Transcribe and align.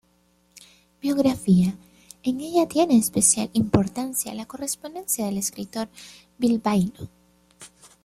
Biografía", 0.99 1.77
en 2.23 2.41
ella 2.41 2.67
tiene 2.67 2.97
especial 2.97 3.51
importancia 3.53 4.33
la 4.33 4.47
correspondencia 4.47 5.27
del 5.27 5.37
escritor 5.37 5.89
bilbaíno. 6.39 7.07